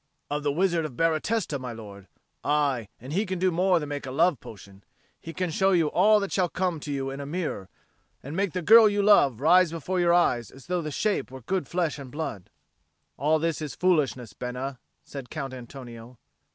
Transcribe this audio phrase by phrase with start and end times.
[0.31, 2.07] "Of the Wizard of Baratesta, my lord.
[2.43, 4.83] Aye, and he can do more than make a love potion.
[5.19, 7.69] He can show you all that shall come to you in a mirror,
[8.23, 11.41] and make the girl you love rise before your eyes as though the shape were
[11.41, 12.49] good flesh and blood."
[13.15, 16.17] "All this is foolishness, Bena," said Count Antonio.